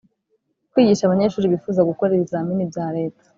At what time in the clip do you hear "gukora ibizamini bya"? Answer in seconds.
1.89-2.85